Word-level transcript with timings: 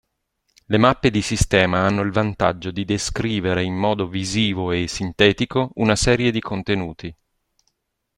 Le 0.65 0.77
mappe 0.79 1.11
di 1.11 1.21
sistema 1.21 1.85
hanno 1.85 2.01
il 2.01 2.09
vantaggio 2.09 2.71
di 2.71 2.85
descrivere 2.85 3.61
in 3.61 3.75
modo 3.75 4.07
visivo 4.07 4.71
e 4.71 4.87
sintetico 4.87 5.69
una 5.75 5.95
serie 5.95 6.31
di 6.31 6.39
contenuti. 6.41 7.15